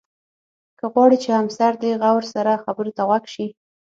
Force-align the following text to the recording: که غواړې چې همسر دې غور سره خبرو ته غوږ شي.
که 0.79 0.85
غواړې 0.93 1.17
چې 1.23 1.29
همسر 1.39 1.71
دې 1.81 1.91
غور 2.01 2.23
سره 2.33 2.61
خبرو 2.63 2.91
ته 2.97 3.01
غوږ 3.09 3.23
شي. 3.33 3.47